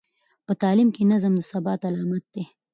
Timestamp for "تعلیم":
0.61-0.89